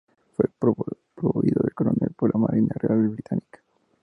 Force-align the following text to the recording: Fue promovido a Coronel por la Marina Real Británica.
Fue 0.35 0.49
promovido 0.57 1.61
a 1.63 1.69
Coronel 1.75 2.09
por 2.17 2.33
la 2.33 2.39
Marina 2.39 2.73
Real 2.75 3.07
Británica. 3.09 3.59